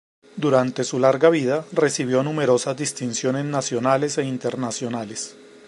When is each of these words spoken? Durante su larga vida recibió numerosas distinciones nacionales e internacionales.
Durante 0.35 0.83
su 0.83 0.97
larga 0.97 1.29
vida 1.29 1.63
recibió 1.73 2.23
numerosas 2.23 2.75
distinciones 2.75 3.45
nacionales 3.45 4.17
e 4.17 4.23
internacionales. 4.23 5.37